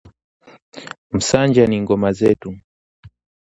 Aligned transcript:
Msanja 1.11 1.67
ni 1.67 1.81
ngoma 1.81 2.11
zetu 2.11 2.59